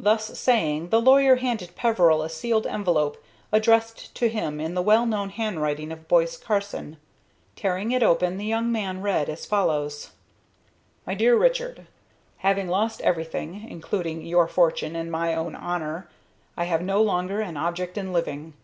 [0.00, 3.22] Thus saying, the lawyer handed Peveril a sealed envelope
[3.52, 6.96] addressed to him in the well known handwriting of Boise Carson.
[7.54, 10.10] Tearing it open, the young man read as follows:
[11.06, 11.86] "MY DEAR RICHARD:
[12.38, 16.10] "Having lost everything, including your fortune and my own honor,
[16.56, 18.54] I have no longer an object in living.